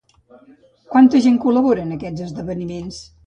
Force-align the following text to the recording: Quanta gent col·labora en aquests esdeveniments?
Quanta 0.95 1.21
gent 1.27 1.37
col·labora 1.45 1.85
en 1.89 1.93
aquests 1.97 2.25
esdeveniments? 2.31 2.99